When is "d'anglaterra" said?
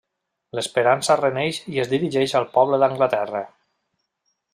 2.85-3.43